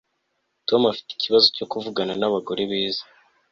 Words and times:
Tom 0.67 0.81
afite 0.91 1.09
ikibazo 1.13 1.45
cyo 1.55 1.65
kuvugana 1.71 2.13
nabagore 2.19 2.61
beza 2.69 3.03